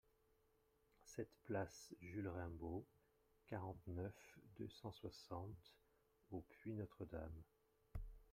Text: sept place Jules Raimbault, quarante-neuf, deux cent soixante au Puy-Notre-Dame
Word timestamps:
sept 1.03 1.29
place 1.45 1.93
Jules 2.01 2.25
Raimbault, 2.27 2.87
quarante-neuf, 3.45 4.39
deux 4.57 4.67
cent 4.67 4.91
soixante 4.93 5.75
au 6.31 6.41
Puy-Notre-Dame 6.49 7.43